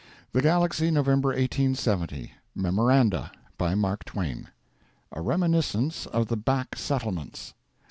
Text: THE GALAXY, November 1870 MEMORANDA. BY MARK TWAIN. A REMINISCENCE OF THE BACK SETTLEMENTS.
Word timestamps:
THE 0.31 0.41
GALAXY, 0.41 0.89
November 0.89 1.27
1870 1.27 2.33
MEMORANDA. 2.55 3.31
BY 3.59 3.75
MARK 3.75 4.03
TWAIN. 4.05 4.47
A 5.11 5.21
REMINISCENCE 5.21 6.07
OF 6.07 6.25
THE 6.27 6.37
BACK 6.37 6.75
SETTLEMENTS. 6.75 7.53